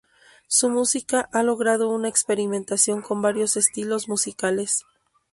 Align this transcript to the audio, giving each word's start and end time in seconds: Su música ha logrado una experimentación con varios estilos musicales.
Su 0.47 0.67
música 0.71 1.29
ha 1.31 1.43
logrado 1.43 1.89
una 1.91 2.07
experimentación 2.09 3.03
con 3.03 3.21
varios 3.21 3.55
estilos 3.55 4.09
musicales. 4.09 4.83